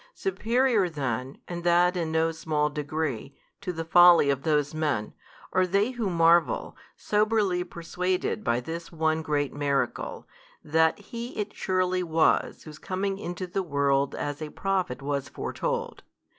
Superior 0.15 0.89
then, 0.89 1.37
and 1.47 1.63
that 1.63 1.95
in 1.95 2.11
no 2.11 2.31
small 2.31 2.71
degree, 2.71 3.35
to 3.61 3.71
the 3.71 3.85
folly 3.85 4.31
of 4.31 4.41
those 4.41 4.73
men, 4.73 5.13
are 5.53 5.67
they 5.67 5.91
who 5.91 6.09
marvel, 6.09 6.75
soberly 6.97 7.63
persuaded 7.63 8.43
by 8.43 8.61
this 8.61 8.91
one 8.91 9.21
great 9.21 9.53
miracle, 9.53 10.27
that 10.63 10.97
He 10.97 11.37
it 11.37 11.53
surely 11.55 12.01
was 12.01 12.63
Whose 12.63 12.79
coming 12.79 13.19
into 13.19 13.45
the 13.45 13.61
world 13.61 14.15
as 14.15 14.41
a 14.41 14.49
Prophet 14.49 15.03
was 15.03 15.29
foretold. 15.29 16.01